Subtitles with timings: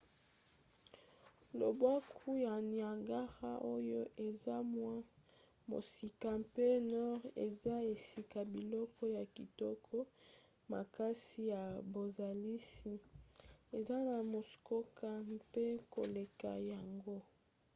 [1.59, 4.95] lobwaku ya niagara oyo eza mwa
[5.69, 9.95] mosika mpe nord eza esika biloko ya kitoko
[10.73, 12.93] makasi ya bozalisi
[13.77, 17.17] eza na muskoka mpe koleka yango